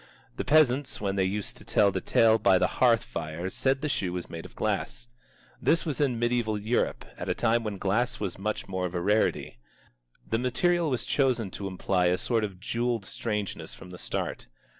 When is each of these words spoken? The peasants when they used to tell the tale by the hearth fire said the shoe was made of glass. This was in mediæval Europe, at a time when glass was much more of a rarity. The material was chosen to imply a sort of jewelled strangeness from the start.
The 0.37 0.43
peasants 0.43 0.99
when 0.99 1.15
they 1.15 1.25
used 1.25 1.57
to 1.57 1.63
tell 1.63 1.91
the 1.91 2.01
tale 2.01 2.39
by 2.39 2.57
the 2.57 2.65
hearth 2.81 3.03
fire 3.03 3.51
said 3.51 3.81
the 3.81 3.87
shoe 3.87 4.11
was 4.13 4.31
made 4.31 4.47
of 4.47 4.55
glass. 4.55 5.07
This 5.61 5.85
was 5.85 6.01
in 6.01 6.19
mediæval 6.19 6.65
Europe, 6.65 7.05
at 7.19 7.29
a 7.29 7.35
time 7.35 7.63
when 7.63 7.77
glass 7.77 8.19
was 8.19 8.39
much 8.39 8.67
more 8.67 8.87
of 8.87 8.95
a 8.95 8.99
rarity. 8.99 9.59
The 10.27 10.39
material 10.39 10.89
was 10.89 11.05
chosen 11.05 11.51
to 11.51 11.67
imply 11.67 12.07
a 12.07 12.17
sort 12.17 12.43
of 12.43 12.59
jewelled 12.59 13.05
strangeness 13.05 13.75
from 13.75 13.91
the 13.91 13.99
start. 13.99 14.47